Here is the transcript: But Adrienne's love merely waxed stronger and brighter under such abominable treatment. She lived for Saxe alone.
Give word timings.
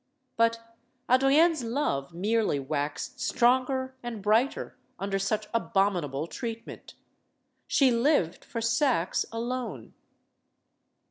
But 0.35 0.57
Adrienne's 1.07 1.63
love 1.63 2.11
merely 2.11 2.57
waxed 2.57 3.19
stronger 3.19 3.93
and 4.01 4.19
brighter 4.23 4.75
under 4.97 5.19
such 5.19 5.47
abominable 5.53 6.25
treatment. 6.25 6.95
She 7.67 7.91
lived 7.91 8.43
for 8.43 8.61
Saxe 8.61 9.27
alone. 9.31 9.93